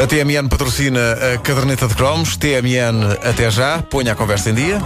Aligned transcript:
A 0.00 0.06
TMN 0.06 0.48
patrocina 0.48 1.12
a 1.34 1.38
caderneta 1.38 1.88
de 1.88 1.94
cromos. 1.96 2.36
TMN 2.36 3.18
até 3.28 3.50
já. 3.50 3.82
Ponha 3.82 4.12
a 4.12 4.14
conversa 4.14 4.50
em 4.50 4.54
dia. 4.54 4.78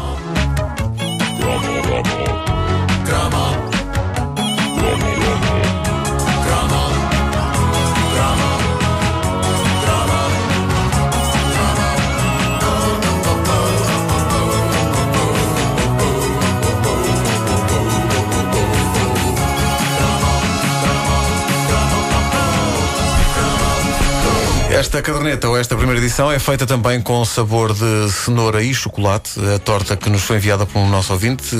Esta 24.93 25.01
caderneta 25.01 25.49
ou 25.49 25.57
esta 25.57 25.75
primeira 25.75 25.99
edição 25.99 26.31
é 26.31 26.39
feita 26.39 26.67
também 26.67 27.01
com 27.01 27.25
sabor 27.25 27.73
de 27.73 28.13
cenoura 28.13 28.63
e 28.63 28.75
chocolate, 28.75 29.41
a 29.43 29.59
torta 29.59 29.97
que 29.97 30.11
nos 30.11 30.21
foi 30.21 30.37
enviada 30.37 30.67
por 30.67 30.81
um 30.81 30.87
nosso 30.87 31.15
ouvinte, 31.15 31.57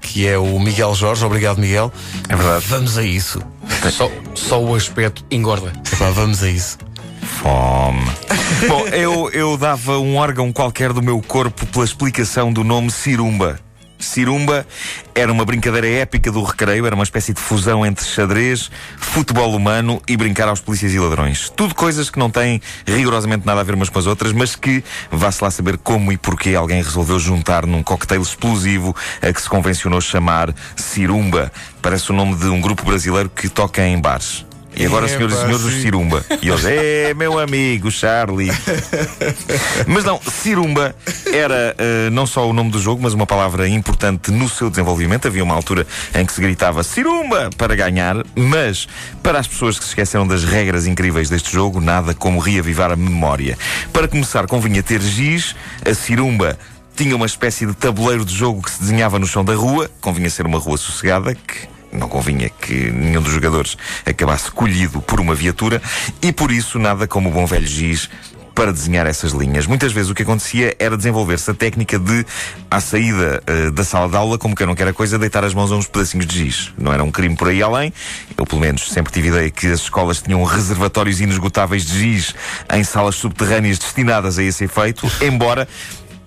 que 0.00 0.26
é 0.26 0.36
o 0.36 0.58
Miguel 0.58 0.92
Jorge. 0.92 1.24
Obrigado, 1.24 1.60
Miguel. 1.60 1.92
É 2.28 2.34
verdade. 2.34 2.66
Vamos 2.66 2.98
a 2.98 3.04
isso. 3.04 3.40
Só, 3.88 4.10
só 4.34 4.60
o 4.60 4.74
aspecto 4.74 5.24
engorda. 5.30 5.72
Epá, 5.92 6.10
vamos 6.10 6.42
a 6.42 6.50
isso. 6.50 6.76
Fome. 7.40 8.04
Bom, 8.66 8.88
eu, 8.88 9.30
eu 9.30 9.56
dava 9.56 10.00
um 10.00 10.16
órgão 10.16 10.52
qualquer 10.52 10.92
do 10.92 11.00
meu 11.00 11.22
corpo 11.22 11.64
pela 11.66 11.84
explicação 11.84 12.52
do 12.52 12.64
nome 12.64 12.90
Cirumba. 12.90 13.60
Cirumba 14.02 14.66
era 15.14 15.32
uma 15.32 15.44
brincadeira 15.44 15.86
épica 15.86 16.30
do 16.30 16.42
recreio, 16.42 16.86
era 16.86 16.94
uma 16.94 17.04
espécie 17.04 17.32
de 17.32 17.40
fusão 17.40 17.84
entre 17.84 18.04
xadrez, 18.04 18.70
futebol 18.98 19.54
humano 19.54 20.00
e 20.08 20.16
brincar 20.16 20.48
aos 20.48 20.60
polícias 20.60 20.92
e 20.92 20.98
ladrões. 20.98 21.48
Tudo 21.50 21.74
coisas 21.74 22.10
que 22.10 22.18
não 22.18 22.30
têm 22.30 22.60
rigorosamente 22.86 23.46
nada 23.46 23.60
a 23.60 23.64
ver 23.64 23.74
umas 23.74 23.88
com 23.88 23.98
as 23.98 24.06
outras, 24.06 24.32
mas 24.32 24.56
que 24.56 24.82
vá-se 25.10 25.42
lá 25.42 25.50
saber 25.50 25.78
como 25.78 26.12
e 26.12 26.16
porquê 26.16 26.54
alguém 26.54 26.82
resolveu 26.82 27.18
juntar 27.18 27.66
num 27.66 27.82
cocktail 27.82 28.22
explosivo 28.22 28.94
a 29.20 29.32
que 29.32 29.40
se 29.40 29.48
convencionou 29.48 30.00
chamar 30.00 30.54
Cirumba. 30.76 31.52
Parece 31.80 32.10
o 32.10 32.14
nome 32.14 32.34
de 32.36 32.46
um 32.46 32.60
grupo 32.60 32.84
brasileiro 32.84 33.30
que 33.30 33.48
toca 33.48 33.86
em 33.86 34.00
bares. 34.00 34.44
E 34.74 34.86
agora, 34.86 35.06
É, 35.06 35.08
senhoras 35.08 35.36
e 35.36 35.40
senhores, 35.40 35.60
sim. 35.62 35.82
Cirumba. 35.82 36.24
E 36.40 36.48
eles, 36.48 36.64
é 36.64 37.14
meu 37.14 37.38
amigo, 37.38 37.90
Charlie. 37.90 38.50
Mas 39.86 40.04
não, 40.04 40.20
Cirumba 40.20 40.94
era 41.32 41.74
eh, 41.78 42.10
não 42.10 42.26
só 42.26 42.48
o 42.48 42.52
nome 42.52 42.70
do 42.70 42.80
jogo, 42.80 43.02
mas 43.02 43.12
uma 43.12 43.26
palavra 43.26 43.68
importante 43.68 44.30
no 44.30 44.48
seu 44.48 44.70
desenvolvimento. 44.70 45.26
Havia 45.28 45.44
uma 45.44 45.54
altura 45.54 45.86
em 46.14 46.24
que 46.24 46.32
se 46.32 46.40
gritava 46.40 46.82
Cirumba 46.82 47.50
para 47.56 47.74
ganhar, 47.74 48.16
mas 48.34 48.88
para 49.22 49.38
as 49.38 49.46
pessoas 49.46 49.78
que 49.78 49.84
se 49.84 49.90
esqueceram 49.90 50.26
das 50.26 50.44
regras 50.44 50.86
incríveis 50.86 51.28
deste 51.28 51.52
jogo, 51.52 51.80
nada 51.80 52.14
como 52.14 52.38
reavivar 52.38 52.90
a 52.90 52.96
memória. 52.96 53.58
Para 53.92 54.08
começar, 54.08 54.46
convinha 54.46 54.82
ter 54.82 55.00
giz, 55.00 55.54
a 55.88 55.94
Cirumba. 55.94 56.58
Tinha 56.94 57.16
uma 57.16 57.24
espécie 57.26 57.64
de 57.66 57.72
tabuleiro 57.74 58.24
de 58.24 58.34
jogo 58.34 58.60
que 58.60 58.70
se 58.70 58.80
desenhava 58.80 59.18
no 59.18 59.26
chão 59.26 59.42
da 59.42 59.54
rua, 59.54 59.90
convinha 60.00 60.28
ser 60.28 60.44
uma 60.44 60.58
rua 60.58 60.76
sossegada, 60.76 61.34
que 61.34 61.66
não 61.92 62.08
convinha 62.08 62.48
que 62.48 62.90
nenhum 62.90 63.22
dos 63.22 63.32
jogadores 63.32 63.76
acabasse 64.06 64.50
colhido 64.50 65.00
por 65.02 65.20
uma 65.20 65.34
viatura, 65.34 65.80
e 66.20 66.32
por 66.32 66.50
isso 66.50 66.78
nada 66.78 67.06
como 67.06 67.28
o 67.28 67.32
bom 67.32 67.46
velho 67.46 67.66
giz 67.66 68.08
para 68.54 68.72
desenhar 68.72 69.06
essas 69.06 69.32
linhas. 69.32 69.66
Muitas 69.66 69.92
vezes 69.92 70.10
o 70.10 70.14
que 70.14 70.22
acontecia 70.22 70.76
era 70.78 70.96
desenvolver-se 70.96 71.50
a 71.50 71.54
técnica 71.54 71.98
de, 71.98 72.24
à 72.70 72.80
saída 72.80 73.42
eh, 73.46 73.70
da 73.70 73.84
sala 73.84 74.08
de 74.08 74.16
aula, 74.16 74.38
como 74.38 74.54
que 74.54 74.62
eu 74.62 74.66
não 74.66 74.74
quero 74.74 74.90
a 74.90 74.92
coisa, 74.92 75.18
deitar 75.18 75.44
as 75.44 75.54
mãos 75.54 75.72
a 75.72 75.76
uns 75.76 75.86
pedacinhos 75.86 76.26
de 76.26 76.38
giz. 76.38 76.72
Não 76.78 76.92
era 76.92 77.02
um 77.02 77.10
crime 77.10 77.36
por 77.36 77.48
aí 77.48 77.62
além. 77.62 77.92
Eu, 78.36 78.46
pelo 78.46 78.60
menos, 78.60 78.90
sempre 78.90 79.12
tive 79.12 79.28
ideia 79.28 79.50
que 79.50 79.66
as 79.66 79.80
escolas 79.80 80.20
tinham 80.20 80.42
reservatórios 80.44 81.20
inesgotáveis 81.20 81.84
de 81.84 81.98
giz 81.98 82.34
em 82.72 82.84
salas 82.84 83.14
subterrâneas 83.16 83.78
destinadas 83.78 84.38
a 84.38 84.42
esse 84.42 84.64
efeito, 84.64 85.10
embora 85.20 85.66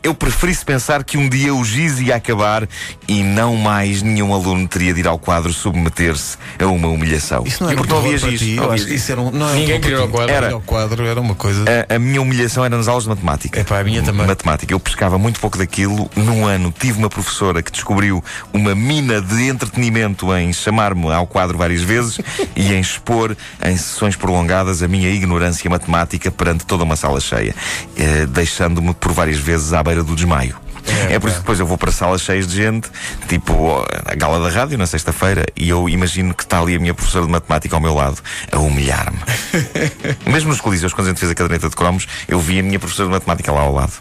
eu 0.06 0.14
preferisse 0.14 0.64
pensar 0.64 1.04
que 1.04 1.18
um 1.18 1.28
dia 1.28 1.52
o 1.54 1.66
giz 1.66 2.00
ia 2.00 2.16
acabar 2.16 2.68
e 3.08 3.24
não 3.24 3.56
mais 3.56 4.04
nenhum 4.04 4.36
aluno 4.36 4.68
teria 4.68 4.94
de 4.94 5.00
ir 5.00 5.08
ao 5.08 5.18
quadro 5.18 5.52
submeter-se 5.52 6.38
a 6.60 6.68
uma 6.68 6.88
humilhação. 6.90 7.44
Isso 7.44 7.64
não 7.64 7.72
é 7.72 7.74
e 7.74 7.76
porque 7.76 7.92
não 7.92 8.00
havia 8.00 8.20
para 8.20 8.30
giz. 8.30 8.40
ti. 8.40 8.54
não 8.56 8.72
havia 8.72 8.94
isso 8.96 9.12
era 9.12 9.22
um, 9.22 9.32
não 9.32 9.50
é 9.50 9.54
Ninguém 9.56 9.78
um 9.78 9.82
queria 9.82 9.98
para 9.98 10.06
o 10.06 10.08
ti. 10.08 10.14
quadro. 10.14 10.36
Era. 10.36 10.58
O 10.58 10.62
quadro 10.62 11.06
era 11.08 11.20
uma 11.20 11.34
coisa. 11.34 11.66
A, 11.90 11.96
a 11.96 12.00
minha 12.00 12.22
humilhação 12.22 12.64
era 12.64 12.78
nas 12.78 12.88
aulas 12.88 13.06
de 13.06 13.10
matemática. 13.10 13.60
Epá, 13.60 13.80
a 13.80 13.84
minha 13.84 14.04
também. 14.04 14.28
Matemática. 14.28 14.72
Eu 14.72 14.80
pescava 14.80 15.18
muito 15.18 15.40
pouco 15.40 15.58
daquilo. 15.58 16.08
Num 16.16 16.46
ano 16.46 16.72
tive 16.78 17.00
uma 17.00 17.10
professora 17.10 17.64
que 17.64 17.72
descobriu 17.72 18.24
uma 18.54 18.76
mina 18.76 19.20
de 19.20 19.48
entretenimento 19.48 20.32
em 20.36 20.54
chamar-me 20.54 21.12
ao 21.12 21.26
quadro 21.26 21.58
várias 21.58 21.82
vezes 21.82 22.20
e 22.56 22.74
em 22.74 22.80
expor 22.80 23.36
em 23.64 23.76
sessões 23.76 24.16
prolongadas 24.16 24.84
a 24.84 24.88
minha 24.88 25.10
ignorância 25.10 25.68
matemática 25.68 26.30
perante 26.30 26.64
toda 26.64 26.84
uma 26.84 26.96
sala 26.96 27.20
cheia, 27.20 27.56
eh, 27.98 28.28
deixando-me 28.28 28.94
por 28.94 29.12
várias 29.12 29.38
vezes 29.40 29.74
à 29.74 29.82
beira 29.82 29.95
do 30.04 30.16
desmaio. 30.16 30.56
É, 31.10 31.16
É, 31.16 31.20
por 31.20 31.28
isso 31.28 31.38
que 31.38 31.42
depois 31.44 31.60
eu 31.60 31.66
vou 31.66 31.78
para 31.80 31.92
salas 31.92 32.22
cheias 32.22 32.48
de 32.48 32.56
gente, 32.58 32.90
tipo 33.28 33.84
a 34.06 34.14
gala 34.16 34.40
da 34.40 34.54
rádio 34.56 34.78
na 34.78 34.86
sexta-feira, 34.86 35.44
e 35.56 35.68
eu 35.68 35.90
imagino 35.90 36.34
que 36.34 36.44
está 36.44 36.60
ali 36.60 36.76
a 36.76 36.80
minha 36.80 36.94
professora 36.94 37.26
de 37.26 37.32
matemática 37.32 37.76
ao 37.76 37.82
meu 37.82 37.96
lado, 37.96 38.18
a 38.52 38.60
humilhar-me. 38.60 39.18
Mesmo 40.32 40.50
nos 40.50 40.62
coliseus, 40.62 40.94
quando 40.94 41.08
a 41.08 41.10
gente 41.10 41.20
fez 41.20 41.32
a 41.32 41.36
caderneta 41.36 41.70
de 41.70 41.76
cromos, 41.76 42.08
eu 42.28 42.40
vi 42.40 42.60
a 42.60 42.64
minha 42.64 42.78
professora 42.80 43.08
de 43.10 43.14
matemática 43.14 43.52
lá 43.52 43.62
ao 43.62 43.74
lado. 43.74 43.94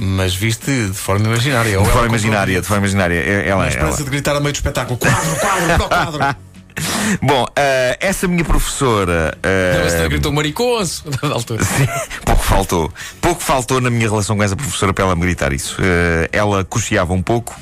Mas 0.00 0.34
viste 0.34 0.70
de 0.88 0.92
forma 0.94 1.26
imaginária. 1.26 1.70
De 1.70 1.76
ela 1.76 1.84
forma 1.86 2.08
imaginária, 2.08 2.60
de 2.60 2.66
forma 2.66 2.82
imaginária. 2.84 3.14
É- 3.14 3.48
Ela, 3.48 3.62
A 3.62 3.66
ela. 3.66 3.68
esperança 3.68 4.04
de 4.04 4.10
gritar 4.10 4.36
a 4.36 4.40
meio 4.40 4.52
do 4.52 4.56
espetáculo: 4.56 4.96
quadro, 4.98 5.36
quadro, 5.36 5.88
quadro. 5.88 6.36
Bom, 7.22 7.46
ah, 7.56 7.96
essa 8.00 8.26
minha 8.28 8.44
professora. 8.44 9.36
ah, 9.42 9.80
Mas 9.84 9.92
também 9.94 10.08
gritou 10.10 10.32
maricoso 10.32 11.04
da 11.22 11.28
altura. 11.28 11.64
pouco 12.24 12.42
faltou. 12.42 12.92
Pouco 13.20 13.42
faltou 13.42 13.80
na 13.80 13.90
minha 13.90 14.08
relação 14.08 14.36
com 14.36 14.42
essa 14.42 14.56
professora 14.56 14.92
para 14.92 15.04
ela 15.04 15.14
me 15.16 15.22
gritar 15.22 15.52
isso. 15.52 15.76
Ah, 15.80 16.28
ela 16.32 16.64
cocheava 16.64 17.12
um 17.12 17.22
pouco. 17.22 17.54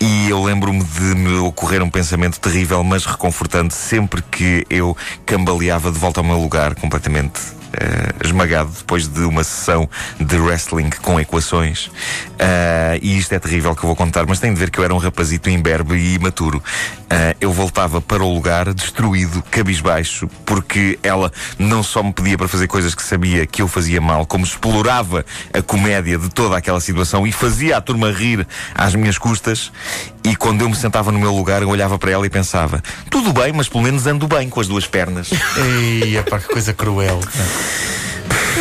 E 0.00 0.28
eu 0.28 0.42
lembro-me 0.42 0.84
de 0.84 1.00
me 1.14 1.38
ocorrer 1.38 1.82
um 1.82 1.90
pensamento 1.90 2.38
terrível, 2.38 2.84
mas 2.84 3.04
reconfortante, 3.06 3.74
sempre 3.74 4.22
que 4.22 4.64
eu 4.68 4.96
cambaleava 5.24 5.90
de 5.90 5.98
volta 5.98 6.20
ao 6.20 6.24
meu 6.24 6.38
lugar, 6.38 6.74
completamente 6.74 7.40
eh, 7.72 8.12
esmagado, 8.24 8.70
depois 8.78 9.08
de 9.08 9.20
uma 9.20 9.42
sessão 9.42 9.88
de 10.20 10.36
wrestling 10.36 10.90
com 11.02 11.18
equações. 11.18 11.90
Ah, 12.38 12.98
e 13.02 13.18
isto 13.18 13.32
é 13.32 13.38
terrível 13.38 13.74
que 13.74 13.82
eu 13.82 13.86
vou 13.88 13.96
contar, 13.96 14.26
mas 14.26 14.38
tem 14.38 14.52
de 14.52 14.60
ver 14.60 14.70
que 14.70 14.78
eu 14.78 14.84
era 14.84 14.94
um 14.94 14.98
rapazito 14.98 15.50
imberbe 15.50 15.94
e 15.96 16.14
imaturo. 16.14 16.62
Ah, 17.10 17.34
eu 17.40 17.50
voltava 17.50 18.00
para 18.00 18.22
o 18.22 18.34
lugar 18.34 18.72
destruído, 18.74 19.42
cabisbaixo, 19.50 20.28
porque 20.44 20.98
ela 21.02 21.32
não 21.58 21.82
só 21.82 22.02
me 22.02 22.12
pedia 22.12 22.36
para 22.36 22.46
fazer 22.46 22.66
coisas 22.66 22.94
que 22.94 23.02
sabia 23.02 23.46
que 23.46 23.62
eu 23.62 23.68
fazia 23.68 24.00
mal, 24.00 24.26
como 24.26 24.44
explorava 24.44 25.24
a 25.52 25.62
comédia 25.62 26.18
de 26.18 26.28
toda 26.28 26.56
aquela 26.56 26.80
situação 26.80 27.26
e 27.26 27.32
fazia 27.32 27.78
a 27.78 27.80
turma 27.80 28.10
rir 28.10 28.46
às 28.74 28.94
minhas 28.94 29.16
custas. 29.16 29.72
E 30.22 30.36
quando 30.36 30.60
eu 30.60 30.68
me 30.68 30.76
sentava 30.76 31.10
no 31.10 31.18
meu 31.18 31.34
lugar, 31.34 31.62
eu 31.62 31.68
olhava 31.68 31.98
para 31.98 32.10
ela 32.10 32.26
e 32.26 32.30
pensava: 32.30 32.82
tudo 33.08 33.32
bem, 33.32 33.52
mas 33.52 33.68
pelo 33.68 33.84
menos 33.84 34.06
ando 34.06 34.28
bem 34.28 34.50
com 34.50 34.60
as 34.60 34.68
duas 34.68 34.86
pernas. 34.86 35.30
Ei, 35.56 36.18
epá, 36.18 36.38
que 36.38 36.48
coisa 36.48 36.74
cruel. 36.74 37.20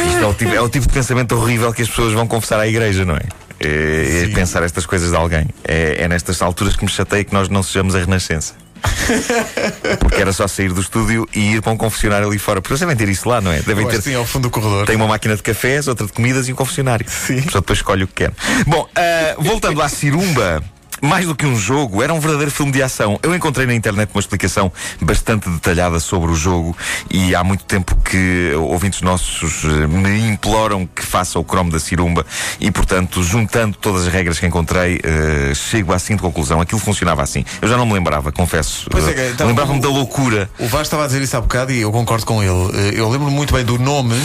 Isto 0.07 0.24
é 0.24 0.25
o, 0.25 0.34
tipo, 0.34 0.53
é 0.53 0.62
o 0.62 0.69
tipo 0.69 0.88
de 0.88 0.94
pensamento 0.94 1.36
horrível 1.36 1.74
que 1.74 1.81
as 1.81 1.90
pessoas 1.90 2.13
vão 2.13 2.28
confessar 2.28 2.59
à 2.59 2.68
igreja, 2.68 3.03
não 3.03 3.16
é? 3.16 3.24
É, 3.59 4.23
é 4.23 4.34
pensar 4.34 4.63
estas 4.63 4.85
coisas 4.85 5.12
de 5.12 5.16
alguém. 5.16 5.47
É, 5.63 6.03
é 6.03 6.07
nestas 6.07 6.41
alturas 6.41 6.75
que 6.75 6.84
me 6.84 6.90
chateia 6.90 7.23
que 7.23 7.34
nós 7.34 7.50
não 7.50 7.63
sejamos 7.63 7.95
a 7.95 8.00
Renascença. 8.00 8.53
Porque 10.00 10.22
era 10.22 10.31
só 10.31 10.47
sair 10.47 10.72
do 10.72 10.81
estúdio 10.81 11.28
e 11.34 11.56
ir 11.56 11.62
para 11.62 11.72
um 11.72 11.78
confessionário 11.78 12.28
ali 12.28 12.38
fora. 12.38 12.62
Porque 12.62 12.73
eles 12.73 12.79
devem 12.79 12.95
ter 12.95 13.09
isso 13.09 13.28
lá, 13.28 13.41
não 13.41 13.51
é? 13.51 13.59
Devem 13.62 13.88
ter. 13.88 14.01
sim, 14.01 14.16
ao 14.16 14.25
fundo 14.25 14.44
do 14.44 14.50
corredor. 14.50 14.85
Tem 14.85 14.95
uma 14.95 15.07
máquina 15.07 15.35
de 15.35 15.44
cafés, 15.44 15.88
outra 15.88 16.06
de 16.06 16.13
comidas 16.13 16.47
e 16.47 16.53
um 16.53 16.56
confessionário. 16.56 17.06
Sim. 17.09 17.40
A 17.40 17.44
pessoa 17.44 17.62
depois 17.62 17.79
escolhe 17.79 18.03
o 18.03 18.07
que 18.07 18.13
quer. 18.25 18.34
Bom, 18.66 18.88
ah, 18.95 19.35
voltando 19.40 19.81
à 19.81 19.89
Cirumba. 19.89 20.63
Mais 21.02 21.25
do 21.25 21.35
que 21.35 21.46
um 21.46 21.56
jogo, 21.56 22.02
era 22.02 22.13
um 22.13 22.19
verdadeiro 22.19 22.52
filme 22.52 22.72
de 22.72 22.81
ação. 22.81 23.19
Eu 23.22 23.34
encontrei 23.35 23.66
na 23.68 23.74
internet 23.74 24.09
uma 24.13 24.19
explicação 24.19 24.72
bastante 25.02 25.50
detalhada 25.50 26.00
sobre 26.00 26.31
o 26.31 26.35
jogo 26.35 26.75
e 27.09 27.35
há 27.35 27.44
muito 27.44 27.63
tempo 27.66 27.96
que 27.97 28.52
ouvintes 28.56 29.02
nossos 29.02 29.63
eh, 29.63 29.88
me 29.88 30.19
imploram 30.30 30.88
que 30.88 31.04
faça 31.04 31.38
o 31.39 31.44
cromo 31.44 31.71
da 31.71 31.80
Cirumba 31.80 32.25
e, 32.60 32.71
portanto, 32.71 33.21
juntando 33.24 33.77
todas 33.80 34.07
as 34.07 34.13
regras 34.13 34.39
que 34.39 34.45
encontrei, 34.45 35.00
eh, 35.04 35.54
chego 35.54 35.94
à 35.94 36.00
seguinte 36.00 36.21
conclusão. 36.21 36.60
Aquilo 36.62 36.80
funcionava 36.80 37.21
assim. 37.21 37.45
Eu 37.62 37.68
já 37.68 37.77
não 37.77 37.86
me 37.86 37.94
lembrava, 37.94 38.31
confesso. 38.31 38.88
Pois 38.89 39.07
é, 39.07 39.13
que, 39.13 39.21
então, 39.33 39.48
Lembrava-me 39.48 39.80
da 39.80 39.89
loucura. 39.89 40.50
O 40.57 40.68
Vasco 40.68 40.83
estava 40.83 41.04
a 41.04 41.07
dizer 41.07 41.21
isso 41.21 41.38
há 41.38 41.42
bocado 41.42 41.71
e 41.71 41.81
eu 41.81 41.92
concordo 41.92 42.25
com 42.25 42.42
ele. 42.42 42.95
Eh, 42.95 43.00
Eu 43.00 43.10
lembro 43.10 43.30
muito 43.30 43.54
bem 43.54 43.63
do 43.63 43.77
nome, 43.77 44.16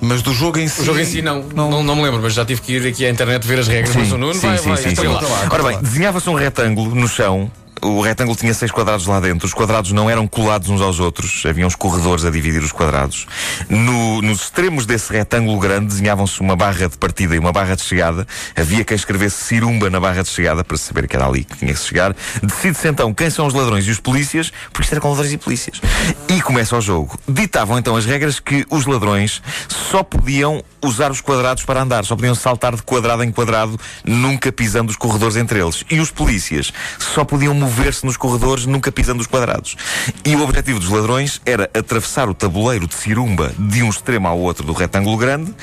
mas 0.00 0.22
do 0.22 0.32
jogo 0.32 0.58
em 0.58 0.68
si. 0.68 0.80
O 0.80 0.84
jogo 0.84 0.98
em 0.98 1.04
si 1.04 1.22
não, 1.22 1.42
não, 1.54 1.82
não 1.82 1.96
me 1.96 2.02
lembro, 2.02 2.20
mas 2.22 2.34
já 2.34 2.44
tive 2.44 2.60
que 2.60 2.72
ir 2.72 2.86
aqui 2.86 3.04
à 3.04 3.10
internet 3.10 3.46
ver 3.46 3.58
as 3.58 3.68
regras. 3.68 3.94
mas 3.94 4.12
o 4.12 4.18
Nuno 4.18 4.34
sim, 4.34 4.46
vai, 4.46 4.58
sim, 4.58 4.68
vai, 4.68 4.76
sim, 4.78 4.94
vai 4.94 5.06
sim. 5.06 5.48
Ora 5.50 5.62
bem, 5.62 5.78
desenhava-se 5.80 6.28
um 6.28 6.34
retângulo 6.34 6.94
no 6.94 7.08
chão. 7.08 7.50
O 7.82 8.02
retângulo 8.02 8.36
tinha 8.36 8.52
seis 8.52 8.70
quadrados 8.70 9.06
lá 9.06 9.20
dentro. 9.20 9.46
Os 9.46 9.54
quadrados 9.54 9.92
não 9.92 10.10
eram 10.10 10.26
colados 10.26 10.68
uns 10.68 10.80
aos 10.80 11.00
outros. 11.00 11.42
Havia 11.46 11.66
uns 11.66 11.74
corredores 11.74 12.24
a 12.24 12.30
dividir 12.30 12.62
os 12.62 12.72
quadrados. 12.72 13.26
No, 13.68 14.20
nos 14.20 14.42
extremos 14.42 14.84
desse 14.84 15.12
retângulo 15.12 15.58
grande 15.58 15.86
desenhavam-se 15.86 16.40
uma 16.40 16.54
barra 16.54 16.88
de 16.88 16.98
partida 16.98 17.34
e 17.34 17.38
uma 17.38 17.52
barra 17.52 17.74
de 17.74 17.82
chegada. 17.82 18.26
Havia 18.54 18.84
quem 18.84 18.94
escrevesse 18.94 19.44
cirumba 19.44 19.88
na 19.88 19.98
barra 19.98 20.22
de 20.22 20.28
chegada 20.28 20.62
para 20.62 20.76
saber 20.76 21.08
que 21.08 21.16
era 21.16 21.26
ali 21.26 21.44
que 21.44 21.56
tinha 21.56 21.72
que 21.72 21.80
chegar. 21.80 22.14
Decide-se 22.42 22.88
então 22.88 23.14
quem 23.14 23.30
são 23.30 23.46
os 23.46 23.54
ladrões 23.54 23.86
e 23.86 23.90
os 23.90 23.98
polícias, 24.00 24.52
porque 24.72 24.82
isto 24.82 24.92
era 24.92 25.00
com 25.00 25.08
ladrões 25.08 25.32
e 25.32 25.38
polícias. 25.38 25.80
E 26.28 26.40
começa 26.42 26.76
o 26.76 26.80
jogo. 26.80 27.18
Ditavam 27.26 27.78
então 27.78 27.96
as 27.96 28.04
regras 28.04 28.40
que 28.40 28.66
os 28.70 28.84
ladrões 28.84 29.42
só 29.68 30.02
podiam 30.02 30.62
usar 30.82 31.10
os 31.10 31.20
quadrados 31.20 31.64
para 31.64 31.82
andar, 31.82 32.04
só 32.04 32.16
podiam 32.16 32.34
saltar 32.34 32.74
de 32.74 32.82
quadrado 32.82 33.22
em 33.22 33.32
quadrado, 33.32 33.78
nunca 34.04 34.50
pisando 34.52 34.90
os 34.90 34.96
corredores 34.96 35.36
entre 35.36 35.60
eles. 35.60 35.84
E 35.90 36.00
os 36.00 36.10
polícias 36.10 36.72
só 36.98 37.24
podiam 37.24 37.54
mover-se 37.54 38.04
nos 38.04 38.16
corredores, 38.16 38.66
nunca 38.66 38.90
pisando 38.90 39.20
os 39.20 39.26
quadrados. 39.26 39.76
E 40.24 40.34
o 40.36 40.42
objetivo 40.42 40.78
dos 40.78 40.88
ladrões 40.88 41.40
era 41.44 41.70
atravessar 41.74 42.28
o 42.28 42.34
tabuleiro 42.34 42.86
de 42.86 42.94
cirumba 42.94 43.52
de 43.58 43.82
um 43.82 43.88
extremo 43.88 44.28
ao 44.28 44.38
outro 44.38 44.64
do 44.64 44.72
retângulo 44.72 45.16
grande 45.16 45.54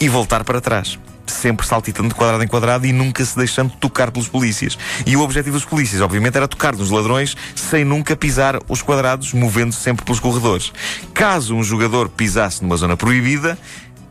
e 0.00 0.08
voltar 0.08 0.44
para 0.44 0.60
trás 0.60 0.98
sempre 1.30 1.66
saltitando 1.66 2.08
de 2.08 2.14
quadrado 2.14 2.42
em 2.42 2.48
quadrado 2.48 2.86
e 2.86 2.92
nunca 2.92 3.24
se 3.24 3.36
deixando 3.36 3.72
tocar 3.78 4.10
pelos 4.10 4.28
polícias. 4.28 4.78
E 5.04 5.16
o 5.16 5.20
objetivo 5.20 5.56
dos 5.56 5.64
polícias, 5.64 6.00
obviamente, 6.00 6.36
era 6.36 6.48
tocar 6.48 6.74
nos 6.74 6.90
ladrões 6.90 7.36
sem 7.54 7.84
nunca 7.84 8.16
pisar 8.16 8.58
os 8.68 8.82
quadrados, 8.82 9.32
movendo-se 9.32 9.80
sempre 9.80 10.04
pelos 10.04 10.20
corredores. 10.20 10.72
Caso 11.12 11.54
um 11.54 11.62
jogador 11.62 12.08
pisasse 12.08 12.62
numa 12.62 12.76
zona 12.76 12.96
proibida, 12.96 13.58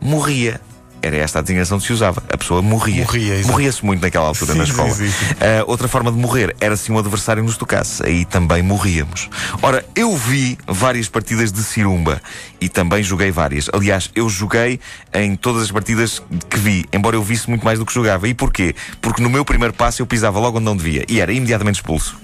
morria. 0.05 0.61
Era 1.01 1.17
esta 1.17 1.37
a 1.37 1.41
designação 1.43 1.77
que 1.79 1.85
se 1.85 1.93
usava. 1.93 2.23
A 2.33 2.37
pessoa 2.37 2.63
morria. 2.63 3.03
Morria. 3.03 3.39
Morria-se 3.45 3.85
muito 3.85 4.01
naquela 4.01 4.27
altura 4.27 4.53
Sim, 4.53 4.57
na 4.57 4.63
escola. 4.63 4.89
sim, 4.89 5.07
sim. 5.07 5.25
Uh, 5.35 5.63
outra 5.67 5.87
forma 5.87 6.11
de 6.11 6.17
morrer 6.17 6.55
era 6.59 6.75
se 6.75 6.91
um 6.91 6.97
adversário 6.97 7.43
nos 7.43 7.57
tocasse. 7.57 8.03
Aí 8.03 8.25
também 8.25 8.63
morríamos. 8.63 9.29
Ora, 9.61 9.85
eu 9.95 10.15
vi 10.17 10.57
várias 10.65 11.07
partidas 11.07 11.51
de 11.51 11.61
Cirumba 11.63 12.19
e 12.59 12.67
também 12.69 13.03
joguei 13.03 13.29
várias. 13.29 13.69
Aliás, 13.71 14.09
eu 14.15 14.27
joguei 14.29 14.79
em 15.13 15.35
todas 15.35 15.61
as 15.63 15.71
partidas 15.71 16.23
que 16.49 16.57
vi, 16.57 16.85
embora 16.91 17.15
eu 17.15 17.21
visse 17.21 17.47
muito 17.51 17.63
mais 17.63 17.77
do 17.77 17.85
que 17.85 17.93
jogava. 17.93 18.27
E 18.27 18.33
porquê? 18.33 18.73
Porque 18.99 19.21
no 19.21 19.29
meu 19.29 19.45
primeiro 19.45 19.75
passo 19.75 20.01
eu 20.01 20.07
pisava 20.07 20.39
logo 20.39 20.57
onde 20.57 20.65
não 20.65 20.75
devia 20.75 21.05
e 21.07 21.19
era 21.21 21.31
imediatamente 21.31 21.75
expulso. 21.75 22.17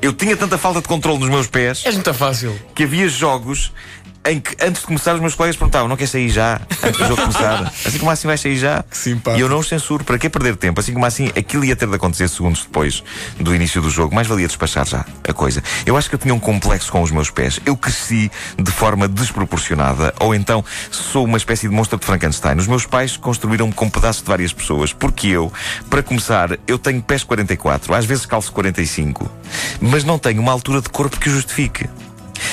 Eu 0.00 0.14
tinha 0.14 0.36
tanta 0.36 0.56
falta 0.56 0.80
de 0.80 0.88
controle 0.88 1.18
nos 1.18 1.28
meus 1.28 1.46
pés 1.46 1.82
És 1.84 1.94
muito 1.94 2.12
fácil. 2.14 2.58
que 2.74 2.84
havia 2.84 3.08
jogos 3.08 3.72
em 4.26 4.40
que 4.40 4.56
antes 4.60 4.80
de 4.80 4.86
começar 4.86 5.14
os 5.14 5.20
meus 5.20 5.34
colegas 5.34 5.56
perguntavam: 5.56 5.88
não 5.88 5.96
quer 5.96 6.08
sair 6.08 6.28
já? 6.28 6.60
Antes 6.82 7.00
do 7.00 7.06
jogo 7.06 7.22
começar? 7.22 7.72
Assim 7.86 7.98
como 7.98 8.10
assim 8.10 8.26
vai 8.26 8.36
sair 8.36 8.56
já? 8.56 8.84
Simpático. 8.90 9.38
E 9.38 9.40
eu 9.40 9.48
não 9.48 9.58
os 9.58 9.68
censuro. 9.68 10.04
Para 10.04 10.18
que 10.18 10.28
perder 10.28 10.56
tempo? 10.56 10.80
Assim 10.80 10.92
como 10.92 11.06
assim, 11.06 11.28
aquilo 11.28 11.64
ia 11.64 11.76
ter 11.76 11.86
de 11.86 11.94
acontecer 11.94 12.28
segundos 12.28 12.62
depois 12.62 13.02
do 13.38 13.54
início 13.54 13.80
do 13.80 13.88
jogo. 13.90 14.14
Mais 14.14 14.26
valia 14.26 14.46
despachar 14.46 14.86
já 14.86 15.04
a 15.26 15.32
coisa. 15.32 15.62
Eu 15.84 15.96
acho 15.96 16.08
que 16.08 16.14
eu 16.14 16.18
tinha 16.18 16.34
um 16.34 16.40
complexo 16.40 16.90
com 16.90 17.02
os 17.02 17.10
meus 17.10 17.30
pés. 17.30 17.60
Eu 17.64 17.76
cresci 17.76 18.30
de 18.58 18.70
forma 18.70 19.08
desproporcionada. 19.08 20.14
Ou 20.20 20.34
então 20.34 20.64
sou 20.90 21.24
uma 21.24 21.36
espécie 21.36 21.68
de 21.68 21.74
monstro 21.74 21.98
de 21.98 22.04
Frankenstein. 22.04 22.56
Os 22.56 22.66
meus 22.66 22.86
pais 22.86 23.16
construíram-me 23.16 23.72
com 23.72 23.88
pedaços 23.88 24.22
de 24.22 24.28
várias 24.28 24.52
pessoas. 24.52 24.92
Porque 24.92 25.28
eu, 25.28 25.52
para 25.88 26.02
começar, 26.02 26.58
eu 26.66 26.78
tenho 26.78 27.02
pés 27.02 27.22
44. 27.22 27.94
Às 27.94 28.04
vezes 28.04 28.26
calço 28.26 28.52
45. 28.52 29.30
Mas 29.80 30.04
não 30.04 30.18
tenho 30.18 30.40
uma 30.40 30.52
altura 30.52 30.80
de 30.80 30.88
corpo 30.88 31.18
que 31.18 31.28
o 31.28 31.32
justifique. 31.32 31.88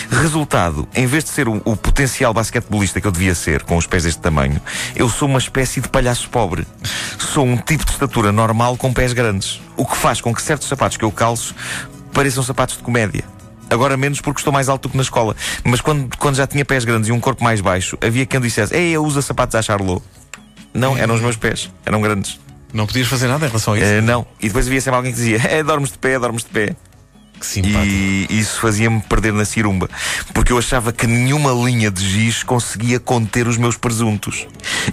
Resultado, 0.09 0.87
em 0.95 1.05
vez 1.05 1.23
de 1.23 1.29
ser 1.29 1.47
o, 1.47 1.61
o 1.65 1.75
potencial 1.75 2.33
basquetebolista 2.33 3.01
que 3.01 3.07
eu 3.07 3.11
devia 3.11 3.35
ser, 3.35 3.63
com 3.63 3.77
os 3.77 3.87
pés 3.87 4.03
deste 4.03 4.21
tamanho, 4.21 4.61
eu 4.95 5.09
sou 5.09 5.27
uma 5.27 5.39
espécie 5.39 5.81
de 5.81 5.89
palhaço 5.89 6.29
pobre. 6.29 6.65
Sou 7.17 7.45
um 7.45 7.57
tipo 7.57 7.85
de 7.85 7.91
estatura 7.91 8.31
normal 8.31 8.77
com 8.77 8.93
pés 8.93 9.13
grandes. 9.13 9.61
O 9.75 9.85
que 9.85 9.97
faz 9.97 10.21
com 10.21 10.33
que 10.33 10.41
certos 10.41 10.67
sapatos 10.67 10.97
que 10.97 11.05
eu 11.05 11.11
calço 11.11 11.55
pareçam 12.13 12.43
sapatos 12.43 12.77
de 12.77 12.83
comédia. 12.83 13.23
Agora 13.69 13.97
menos 13.97 14.21
porque 14.21 14.39
estou 14.39 14.53
mais 14.53 14.69
alto 14.69 14.83
do 14.83 14.91
que 14.91 14.97
na 14.97 15.03
escola. 15.03 15.35
Mas 15.63 15.81
quando, 15.81 16.15
quando 16.17 16.35
já 16.35 16.45
tinha 16.45 16.63
pés 16.63 16.85
grandes 16.85 17.09
e 17.09 17.11
um 17.11 17.19
corpo 17.19 17.43
mais 17.43 17.59
baixo, 17.59 17.97
havia 18.01 18.25
quem 18.25 18.39
dissesse: 18.39 18.75
Ei, 18.75 18.91
eu 18.91 19.03
uso 19.03 19.21
sapatos 19.21 19.55
à 19.55 19.61
Charlot. 19.61 20.01
Não, 20.73 20.97
eram 20.97 21.15
os 21.15 21.21
meus 21.21 21.35
pés. 21.35 21.71
Eram 21.85 22.01
grandes. 22.01 22.39
Não 22.73 22.87
podias 22.87 23.07
fazer 23.07 23.27
nada 23.27 23.45
em 23.45 23.49
relação 23.49 23.73
a 23.73 23.77
isso? 23.77 23.85
Eh, 23.85 24.01
não. 24.01 24.25
E 24.39 24.47
depois 24.47 24.67
havia 24.67 24.81
sempre 24.81 24.97
alguém 24.97 25.11
que 25.11 25.17
dizia: 25.17 25.41
É, 25.49 25.63
dormes 25.63 25.91
de 25.91 25.97
pé, 25.97 26.19
dormes 26.19 26.43
de 26.43 26.49
pé. 26.49 26.75
Que 27.43 27.47
simpático. 27.49 27.85
E 27.85 28.27
isso 28.31 28.61
fazia-me 28.61 29.01
perder 29.01 29.33
na 29.33 29.43
cirumba, 29.43 29.89
porque 30.33 30.53
eu 30.53 30.57
achava 30.57 30.93
que 30.93 31.05
nenhuma 31.05 31.51
linha 31.51 31.91
de 31.91 32.01
giz 32.07 32.41
conseguia 32.41 33.01
conter 33.01 33.47
os 33.49 33.57
meus 33.57 33.75
presuntos. 33.75 34.47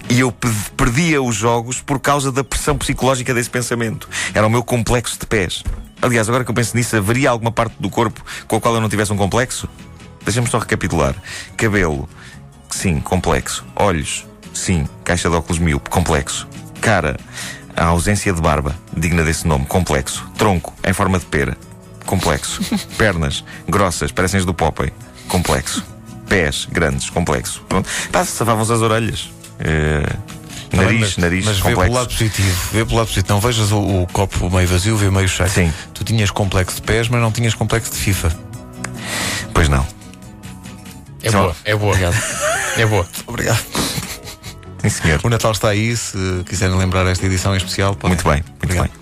E 0.09 0.19
eu 0.19 0.33
pe- 0.33 0.49
perdia 0.75 1.21
os 1.21 1.33
jogos 1.35 1.79
por 1.79 1.97
causa 1.97 2.29
da 2.29 2.43
pressão 2.43 2.77
psicológica 2.77 3.33
desse 3.33 3.49
pensamento. 3.49 4.09
Era 4.33 4.45
o 4.45 4.49
meu 4.49 4.63
complexo 4.63 5.17
de 5.17 5.25
pés. 5.25 5.63
Aliás, 6.01 6.27
agora 6.27 6.43
que 6.43 6.51
eu 6.51 6.55
penso 6.55 6.75
nisso, 6.75 6.97
haveria 6.97 7.29
alguma 7.29 7.53
parte 7.53 7.75
do 7.79 7.89
corpo 7.89 8.21
com 8.49 8.57
a 8.57 8.59
qual 8.59 8.75
eu 8.75 8.81
não 8.81 8.89
tivesse 8.89 9.13
um 9.13 9.17
complexo? 9.17 9.69
Deixa-me 10.25 10.47
só 10.49 10.57
recapitular. 10.59 11.15
Cabelo, 11.55 12.09
sim, 12.69 12.99
complexo. 12.99 13.63
Olhos, 13.77 14.25
sim, 14.53 14.85
caixa 15.05 15.29
de 15.29 15.35
óculos 15.37 15.57
míope, 15.57 15.89
complexo. 15.89 16.47
Cara, 16.81 17.17
a 17.77 17.85
ausência 17.85 18.33
de 18.33 18.41
barba, 18.41 18.75
digna 18.95 19.23
desse 19.23 19.47
nome, 19.47 19.65
complexo. 19.65 20.29
Tronco, 20.37 20.73
em 20.85 20.91
forma 20.91 21.17
de 21.17 21.25
pera, 21.27 21.55
complexo. 22.05 22.61
Pernas, 22.97 23.43
grossas, 23.67 24.11
parecem 24.11 24.39
as 24.39 24.45
do 24.45 24.53
Popeye, 24.53 24.91
complexo. 25.27 25.83
Pés, 26.27 26.67
grandes, 26.71 27.09
complexo. 27.09 27.61
Pronto. 27.67 27.89
Pá, 28.11 28.23
safavam-se 28.23 28.71
as 28.71 28.81
orelhas. 28.81 29.29
Eh, 29.59 30.05
nariz, 30.71 30.99
mas, 31.01 31.17
nariz, 31.17 31.45
mas 31.45 31.57
vê 31.57 31.63
pelo 31.63 31.75
complexo. 31.75 31.95
lado 31.97 32.07
positivo, 32.09 32.69
vê 32.71 32.85
pelo 32.85 32.97
lado 32.97 33.07
positivo. 33.07 33.33
Não 33.33 33.39
vejas 33.41 33.71
o, 33.71 33.79
o 34.03 34.07
copo 34.13 34.49
meio 34.49 34.67
vazio, 34.67 34.95
vê 34.95 35.09
meio 35.11 35.27
cheio. 35.27 35.49
Sim. 35.49 35.73
Tu 35.93 36.03
tinhas 36.05 36.31
complexo 36.31 36.77
de 36.77 36.81
pés, 36.83 37.09
mas 37.09 37.19
não 37.21 37.31
tinhas 37.31 37.53
complexo 37.53 37.91
de 37.91 37.97
FIFA. 37.97 38.31
Pois 39.53 39.67
não. 39.67 39.85
É 41.21 41.29
Só- 41.29 41.41
boa, 41.41 41.55
é 41.65 41.75
boa. 41.75 41.95
É 42.77 42.85
boa. 42.85 43.05
Obrigado. 43.27 43.59
Sim, 44.81 44.89
senhor. 44.89 45.19
O 45.23 45.29
Natal 45.29 45.51
está 45.51 45.69
aí, 45.69 45.95
se 45.95 46.17
quiserem 46.47 46.75
lembrar 46.77 47.05
esta 47.07 47.25
edição 47.25 47.53
em 47.53 47.57
especial. 47.57 47.95
podem. 47.95 48.15
Muito 48.15 48.23
bem, 48.27 48.43
muito 48.43 48.63
Obrigado. 48.63 48.83
bem. 48.89 49.01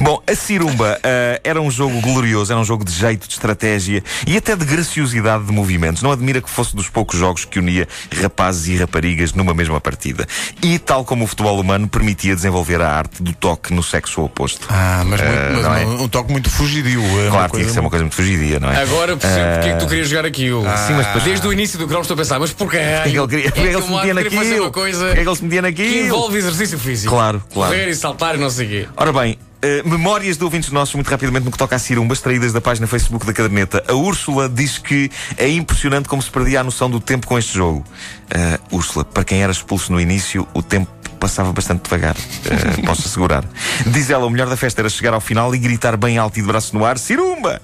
Bom, 0.00 0.22
a 0.26 0.34
Cirumba 0.34 1.00
ah, 1.02 1.40
era 1.42 1.60
um 1.60 1.70
jogo 1.70 2.00
glorioso, 2.00 2.52
era 2.52 2.60
um 2.60 2.64
jogo 2.64 2.84
de 2.84 2.92
jeito, 2.92 3.26
de 3.26 3.32
estratégia 3.34 4.02
e 4.26 4.36
até 4.36 4.54
de 4.54 4.64
graciosidade 4.64 5.44
de 5.44 5.52
movimentos. 5.52 6.02
Não 6.02 6.12
admira 6.12 6.40
que 6.40 6.48
fosse 6.48 6.74
dos 6.76 6.88
poucos 6.88 7.18
jogos 7.18 7.44
que 7.44 7.58
unia 7.58 7.88
rapazes 8.22 8.68
e 8.68 8.76
raparigas 8.76 9.32
numa 9.32 9.52
mesma 9.54 9.80
partida. 9.80 10.26
E, 10.62 10.78
tal 10.78 11.04
como 11.04 11.24
o 11.24 11.26
futebol 11.26 11.58
humano, 11.60 11.88
permitia 11.88 12.34
desenvolver 12.36 12.80
a 12.80 12.88
arte 12.90 13.22
do 13.22 13.32
toque 13.32 13.72
no 13.74 13.82
sexo 13.82 14.22
oposto. 14.22 14.66
Ah, 14.70 15.02
mas, 15.06 15.20
muito- 15.20 15.34
mas 15.54 15.62
não 15.64 15.74
é? 15.74 15.86
um, 15.86 16.08
toque 16.08 16.30
muito 16.32 16.48
fugidio. 16.50 17.00
é 17.26 17.30
claro, 17.30 17.52
tinha 17.52 17.64
que 17.64 17.70
ser 17.72 17.80
uma 17.80 17.90
coisa 17.90 18.04
muito 18.04 18.14
fugidia, 18.14 18.60
não 18.60 18.70
é? 18.70 18.82
Agora 18.82 19.16
percebo 19.16 19.52
porque 19.54 19.68
é 19.68 19.72
que 19.72 19.78
tu 19.80 19.88
querias 19.88 20.08
jogar 20.08 20.24
aquilo. 20.26 20.62
Sim, 20.86 20.92
mas 20.94 21.06
depois- 21.06 21.24
Desde 21.24 21.46
o 21.46 21.52
início 21.52 21.78
do 21.78 21.86
cromo 21.86 22.02
estou 22.02 22.14
a 22.14 22.18
pensar, 22.18 22.38
mas 22.38 22.52
porquê? 22.52 22.78
Porquê 22.78 23.08
é 23.08 23.10
que 23.10 23.18
ele, 23.18 23.28
queria, 23.28 23.44
porquê 23.50 23.60
é 23.60 23.70
que 23.70 23.76
ele 23.76 23.82
se 23.82 23.90
metia 23.90 24.14
naquilo? 24.14 24.62
Uma 24.62 24.70
coisa 24.70 25.17
Porquê 25.18 25.20
é 25.20 25.22
que 25.22 25.28
ele 25.28 25.36
se 25.36 25.44
metia 25.44 25.62
que 25.62 25.82
naquilo? 25.82 26.06
envolve 26.06 26.38
exercício 26.38 26.78
físico. 26.78 27.14
Claro, 27.14 27.42
claro. 27.52 27.72
Correr 27.72 27.88
e 27.88 27.94
saltar 27.94 28.34
e 28.36 28.38
não 28.38 28.50
sei 28.50 28.66
o 28.66 28.68
quê. 28.68 28.88
Ora 28.96 29.12
bem, 29.12 29.38
eh, 29.60 29.82
memórias 29.84 30.36
de 30.36 30.44
ouvintes 30.44 30.70
nossos, 30.70 30.94
muito 30.94 31.08
rapidamente, 31.08 31.44
no 31.44 31.50
que 31.50 31.58
toca 31.58 31.74
a 31.74 31.78
Cirumba, 31.78 32.14
extraídas 32.14 32.52
da 32.52 32.60
página 32.60 32.86
Facebook 32.86 33.26
da 33.26 33.32
caderneta. 33.32 33.82
A 33.88 33.94
Úrsula 33.94 34.48
diz 34.48 34.78
que 34.78 35.10
é 35.36 35.48
impressionante 35.48 36.08
como 36.08 36.22
se 36.22 36.30
perdia 36.30 36.60
a 36.60 36.64
noção 36.64 36.88
do 36.88 37.00
tempo 37.00 37.26
com 37.26 37.36
este 37.36 37.54
jogo. 37.54 37.84
Eh, 38.30 38.58
Úrsula, 38.70 39.04
para 39.04 39.24
quem 39.24 39.42
era 39.42 39.50
expulso 39.50 39.92
no 39.92 40.00
início, 40.00 40.46
o 40.54 40.62
tempo 40.62 40.88
passava 41.18 41.52
bastante 41.52 41.82
devagar, 41.82 42.16
eh, 42.44 42.82
posso 42.86 43.08
assegurar. 43.08 43.44
Diz 43.86 44.10
ela, 44.10 44.24
o 44.24 44.30
melhor 44.30 44.48
da 44.48 44.56
festa 44.56 44.80
era 44.80 44.88
chegar 44.88 45.14
ao 45.14 45.20
final 45.20 45.52
e 45.52 45.58
gritar 45.58 45.96
bem 45.96 46.16
alto 46.16 46.38
e 46.38 46.42
de 46.42 46.46
braço 46.46 46.76
no 46.76 46.84
ar: 46.84 46.96
Cirumba! 46.96 47.60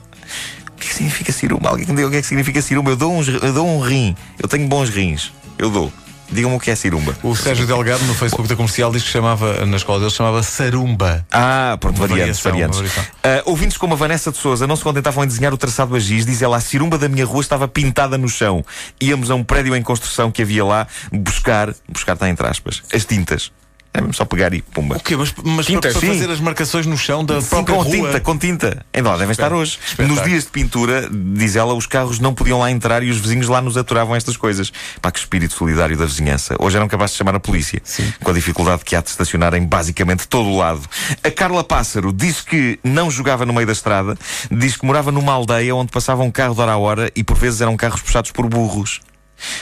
O 0.70 0.72
que 0.72 0.92
significa 0.92 1.30
cirumba? 1.30 1.70
Alguém 1.70 1.86
que 1.86 1.92
me 1.92 1.96
diga 1.96 2.08
o 2.08 2.10
que 2.10 2.16
é 2.16 2.20
que 2.20 2.26
significa 2.26 2.60
cirumba? 2.60 2.90
Eu 2.90 2.96
dou, 2.96 3.16
uns, 3.16 3.28
eu 3.28 3.52
dou 3.52 3.66
um 3.66 3.80
rim. 3.80 4.14
Eu 4.42 4.48
tenho 4.48 4.66
bons 4.66 4.90
rins. 4.90 5.32
Eu 5.56 5.70
dou. 5.70 5.92
Digam-me 6.30 6.56
o 6.56 6.60
que 6.60 6.70
é 6.70 6.74
cirumba. 6.74 7.16
O 7.22 7.36
Sérgio 7.36 7.66
Delgado 7.66 8.04
no 8.04 8.14
Facebook 8.14 8.48
da 8.48 8.56
comercial 8.56 8.90
diz 8.90 9.02
que 9.02 9.08
chamava, 9.08 9.64
na 9.66 9.76
escola 9.76 9.98
dele, 9.98 10.10
chamava 10.10 10.42
Sarumba. 10.42 11.26
Ah, 11.30 11.76
pronto, 11.80 11.98
Uma 11.98 12.08
variantes, 12.08 12.40
variação, 12.40 12.82
variantes. 12.82 12.98
Ah, 13.22 13.42
ouvintes 13.44 13.76
como 13.76 13.94
a 13.94 13.96
Vanessa 13.96 14.32
de 14.32 14.38
Souza 14.38 14.66
não 14.66 14.76
se 14.76 14.82
contentavam 14.82 15.24
em 15.24 15.26
desenhar 15.26 15.52
o 15.52 15.56
traçado 15.56 15.94
a 15.94 15.98
giz, 15.98 16.26
diz 16.26 16.42
ela, 16.42 16.56
a 16.56 16.60
cirumba 16.60 16.98
da 16.98 17.08
minha 17.08 17.24
rua 17.24 17.40
estava 17.40 17.68
pintada 17.68 18.16
no 18.18 18.28
chão. 18.28 18.64
Íamos 19.00 19.30
a 19.30 19.34
um 19.34 19.44
prédio 19.44 19.76
em 19.76 19.82
construção 19.82 20.30
que 20.30 20.42
havia 20.42 20.64
lá 20.64 20.86
buscar, 21.12 21.74
buscar 21.88 22.14
está 22.14 22.28
entre 22.28 22.46
aspas, 22.46 22.82
as 22.92 23.04
tintas. 23.04 23.52
É 23.96 24.00
mesmo 24.00 24.12
só 24.12 24.24
pegar 24.24 24.52
e 24.52 24.60
pumba. 24.60 24.96
O 24.96 25.00
quê? 25.00 25.16
Mas, 25.16 25.32
mas 25.44 25.66
Tinta, 25.66 25.82
para, 25.82 25.92
para 25.92 26.00
sim. 26.00 26.08
fazer 26.08 26.28
as 26.28 26.40
marcações 26.40 26.84
no 26.84 26.98
chão 26.98 27.24
da 27.24 27.40
Sim, 27.40 27.48
própria 27.48 27.76
com 27.76 27.82
rua. 27.82 27.92
tinta, 27.96 28.20
com 28.20 28.36
tinta. 28.36 28.84
Ainda 28.92 29.10
lá 29.10 29.16
devem 29.16 29.30
estar 29.30 29.52
hoje. 29.52 29.78
espetáculo. 29.80 30.16
Nos 30.16 30.24
dias 30.24 30.44
de 30.44 30.50
pintura, 30.50 31.08
diz 31.10 31.54
ela, 31.54 31.72
os 31.74 31.86
carros 31.86 32.18
não 32.18 32.34
podiam 32.34 32.58
lá 32.58 32.68
entrar 32.72 33.04
e 33.04 33.10
os 33.10 33.18
vizinhos 33.18 33.46
lá 33.48 33.62
nos 33.62 33.76
aturavam 33.76 34.16
estas 34.16 34.36
coisas. 34.36 34.72
Pá, 35.00 35.12
que 35.12 35.20
espírito 35.20 35.54
solidário 35.54 35.96
da 35.96 36.06
vizinhança. 36.06 36.56
Hoje 36.58 36.76
eram 36.76 36.88
capazes 36.88 37.12
de 37.14 37.18
chamar 37.18 37.36
a 37.36 37.40
polícia. 37.40 37.80
Com 38.20 38.32
a 38.32 38.34
dificuldade 38.34 38.84
que 38.84 38.96
há 38.96 39.00
de 39.00 39.10
estacionar 39.10 39.54
em 39.54 39.64
basicamente 39.64 40.26
todo 40.26 40.48
o 40.48 40.58
lado. 40.58 40.82
A 41.22 41.30
Carla 41.30 41.62
Pássaro 41.62 42.12
diz 42.12 42.40
que 42.40 42.80
não 42.82 43.08
jogava 43.12 43.46
no 43.46 43.52
meio 43.52 43.66
da 43.66 43.72
estrada, 43.72 44.18
diz 44.50 44.76
que 44.76 44.84
morava 44.84 45.12
numa 45.12 45.32
aldeia 45.32 45.72
onde 45.76 45.92
passava 45.92 46.20
um 46.24 46.32
carro 46.32 46.56
de 46.56 46.60
hora 46.60 46.72
a 46.72 46.76
hora 46.76 47.12
e 47.14 47.22
por 47.22 47.36
vezes 47.36 47.60
eram 47.60 47.76
carros 47.76 48.00
puxados 48.02 48.32
por 48.32 48.48
burros. 48.48 49.00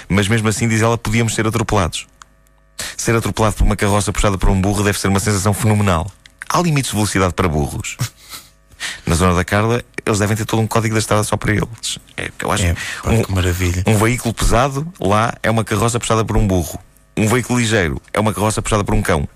Mas 0.08 0.26
mesmo 0.26 0.48
assim, 0.48 0.66
diz 0.68 0.80
ela, 0.80 0.96
podíamos 0.96 1.34
ser 1.34 1.46
atropelados. 1.46 2.06
Ser 3.02 3.16
atropelado 3.16 3.56
por 3.56 3.64
uma 3.64 3.74
carroça 3.74 4.12
puxada 4.12 4.38
por 4.38 4.48
um 4.48 4.60
burro 4.60 4.84
deve 4.84 4.96
ser 4.96 5.08
uma 5.08 5.18
sensação 5.18 5.52
fenomenal. 5.52 6.08
Há 6.48 6.62
limites 6.62 6.92
de 6.92 6.96
velocidade 6.96 7.34
para 7.34 7.48
burros. 7.48 7.96
Na 9.04 9.16
zona 9.16 9.34
da 9.34 9.44
Carla, 9.44 9.82
eles 10.06 10.20
devem 10.20 10.36
ter 10.36 10.44
todo 10.44 10.62
um 10.62 10.68
código 10.68 10.94
da 10.94 11.00
estrada 11.00 11.24
só 11.24 11.36
para 11.36 11.50
eles. 11.50 11.98
É 12.16 12.30
eu 12.38 12.52
acho. 12.52 12.64
É, 12.64 12.76
um, 13.04 13.24
que 13.24 13.32
maravilha. 13.32 13.82
um 13.88 13.96
veículo 13.96 14.32
pesado 14.32 14.86
lá 15.00 15.34
é 15.42 15.50
uma 15.50 15.64
carroça 15.64 15.98
puxada 15.98 16.24
por 16.24 16.36
um 16.36 16.46
burro. 16.46 16.78
Um 17.16 17.26
veículo 17.26 17.58
ligeiro 17.58 18.00
é 18.12 18.20
uma 18.20 18.32
carroça 18.32 18.62
puxada 18.62 18.84
por 18.84 18.94
um 18.94 19.02
cão. 19.02 19.28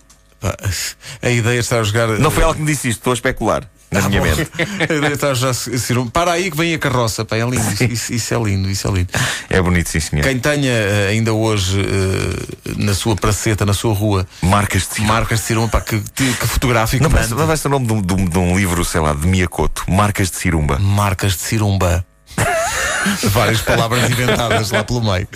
A 1.21 1.29
ideia 1.29 1.55
de 1.55 1.59
estar 1.59 1.81
a 1.81 1.83
jogar. 1.83 2.07
Não 2.21 2.31
foi 2.31 2.45
ela 2.45 2.55
que 2.55 2.61
me 2.61 2.67
disse 2.67 2.89
isto, 2.89 3.01
estou 3.01 3.11
a 3.11 3.15
especular 3.15 3.69
na 3.91 4.01
Ah, 4.01 4.09
minha 4.09 4.21
bom. 4.21 4.27
mente. 4.27 4.51
Cirumbas. 5.81 6.13
Para 6.13 6.33
aí 6.33 6.51
que 6.51 6.57
vem 6.57 6.75
a 6.75 6.79
carroça, 6.79 7.25
pá, 7.25 7.37
é 7.37 7.45
lindo. 7.45 7.85
Isso, 7.93 8.13
isso- 8.13 8.35
é 8.35 8.39
lindo, 8.39 8.69
isso 8.71 8.87
é 8.89 8.91
lindo. 8.91 9.09
É 9.49 9.61
bonito, 9.63 9.89
sim, 9.89 10.01
senhor. 10.01 10.23
Quem 10.25 10.39
tenha 10.39 10.71
eh, 10.73 11.09
ainda 11.11 11.33
hoje 11.33 11.81
eh, 11.81 12.75
na 12.77 12.95
sua 12.95 13.15
praceta, 13.17 13.65
na 13.65 13.73
sua 13.75 13.95
rua, 13.95 14.27
Marcas 14.43 14.83
de 14.83 14.95
Cirumba. 14.95 15.13
marcas 15.13 15.39
de 15.41 15.45
Cirumba, 15.47 15.69
pá, 15.69 15.81
que, 15.81 16.01
que, 16.15 16.25
fotográfico. 16.47 17.03
Não 17.03 17.11
mande. 17.11 17.33
vai, 17.35 17.47
vai 17.47 17.57
ser 17.57 17.69
o 17.69 17.71
nome 17.71 17.87
de 17.87 17.93
um, 17.93 18.03
de 18.03 18.15
um- 18.15 18.25
de 18.29 18.39
um 18.39 18.57
livro, 18.59 18.85
sei 18.85 19.01
lá, 19.01 19.13
de 19.15 19.27
Miyakoto. 19.27 19.85
Marcas 19.91 20.31
de 20.31 20.37
Cirumba. 20.37 20.79
Marcas 20.79 21.33
de 21.35 21.41
Cirumba. 21.43 22.05
Várias 23.31 23.61
palavras 23.63 24.11
inventadas 24.11 24.71
lá 24.73 24.83
pelo 24.83 25.01
meio. 25.01 25.29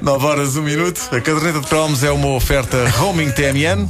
9 0.00 0.26
horas, 0.26 0.56
1 0.56 0.62
minuto. 0.62 1.00
A 1.12 1.20
caderneta 1.20 1.60
de 1.60 1.66
cromos 1.66 2.02
é 2.02 2.10
uma 2.10 2.28
oferta 2.28 2.88
roaming 2.96 3.30
TMN. 3.30 3.86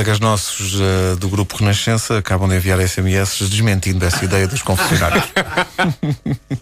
Colegas 0.00 0.18
nossos 0.18 0.80
eh, 0.80 1.14
do 1.16 1.28
grupo 1.28 1.58
Renascença 1.58 2.16
acabam 2.16 2.48
de 2.48 2.56
enviar 2.56 2.80
SMS 2.80 3.38
desmentindo 3.40 4.02
essa 4.02 4.24
ideia 4.24 4.48
dos 4.48 4.62
confessionários. 4.62 5.24